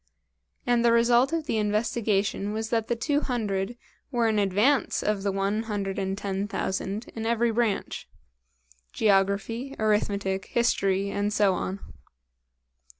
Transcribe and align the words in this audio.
And 0.65 0.83
the 0.83 0.91
result 0.91 1.31
of 1.31 1.45
the 1.45 1.59
investigation 1.59 2.53
was 2.53 2.69
that 2.71 2.87
the 2.87 2.95
two 2.95 3.19
hundred 3.21 3.77
were 4.09 4.27
in 4.27 4.39
advance 4.39 5.03
of 5.03 5.21
the 5.21 5.31
one 5.31 5.61
hundred 5.69 5.99
and 5.99 6.17
ten 6.17 6.47
thousand 6.47 7.09
in 7.13 7.23
every 7.27 7.51
branch 7.51 8.07
geography, 8.93 9.75
arithmetic, 9.77 10.47
history, 10.47 11.11
and 11.11 11.31
so 11.31 11.53
on. 11.53 11.81